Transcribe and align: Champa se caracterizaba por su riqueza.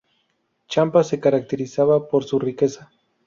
Champa 0.67 1.03
se 1.03 1.19
caracterizaba 1.19 2.07
por 2.09 2.23
su 2.23 2.39
riqueza. 2.39 2.89